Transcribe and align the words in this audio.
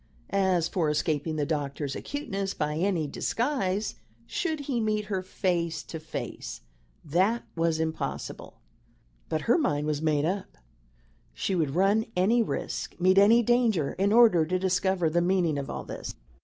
As 0.31 0.67
for 0.67 0.89
escaping 0.89 1.35
the 1.35 1.45
doctor's 1.45 1.95
acuteness 1.95 2.55
by 2.55 2.73
any 2.75 3.05
disguise 3.05 3.97
should 4.25 4.61
he 4.61 4.79
meet 4.79 5.05
her 5.13 5.21
face 5.21 5.83
to 5.83 5.99
face, 5.99 6.61
that 7.05 7.43
was 7.55 7.79
impossible. 7.79 8.61
But 9.29 9.41
her 9.41 9.59
mind 9.59 9.85
was 9.85 10.01
made 10.01 10.25
up 10.25 10.57
she 11.35 11.53
would 11.53 11.75
run 11.75 12.07
any 12.15 12.41
risk, 12.41 12.99
meet 12.99 13.19
any 13.19 13.43
danger, 13.43 13.93
in 13.93 14.11
order 14.11 14.43
to 14.43 14.57
discover 14.57 15.07
the 15.07 15.21
meaning 15.21 15.59
of 15.59 15.69
all 15.69 15.83
this. 15.83 16.15